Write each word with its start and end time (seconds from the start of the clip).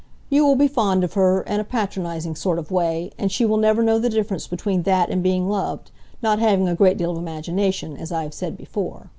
You 0.31 0.43
will 0.47 0.55
be 0.55 0.67
fond 0.67 1.03
of 1.03 1.13
her, 1.13 1.43
in 1.43 1.59
a 1.59 1.63
patronizing 1.63 2.33
sort 2.35 2.57
of 2.57 2.71
way, 2.71 3.11
and 3.19 3.31
she 3.31 3.45
will 3.45 3.57
never 3.57 3.83
know 3.83 3.99
the 3.99 4.09
difference 4.09 4.47
between 4.47 4.81
that 4.81 5.11
and 5.11 5.21
being 5.21 5.47
loved, 5.47 5.91
not 6.23 6.39
having 6.39 6.67
a 6.67 6.73
great 6.73 6.97
deal 6.97 7.11
of 7.11 7.19
imagination, 7.19 7.95
as 7.97 8.11
I 8.11 8.23
have 8.23 8.33
said 8.33 8.57
before. 8.57 9.09